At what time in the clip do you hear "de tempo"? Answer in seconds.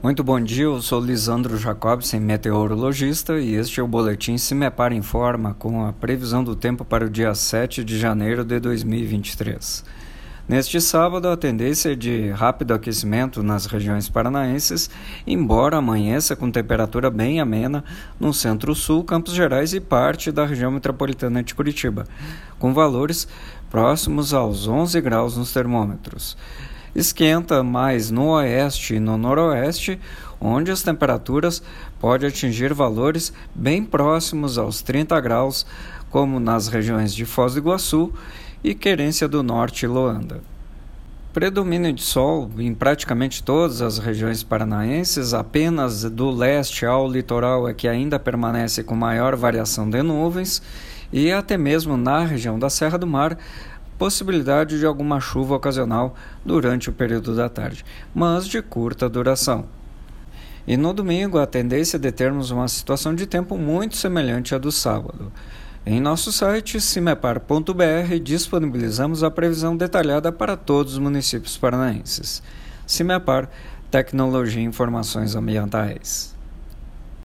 63.14-63.58